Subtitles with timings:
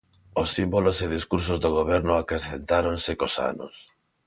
[0.41, 3.75] Os símbolos e discursos do goberno acrecentáronse cos anos.